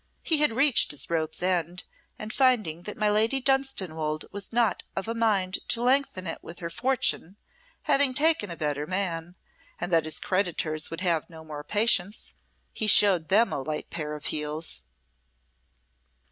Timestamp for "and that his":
9.79-10.19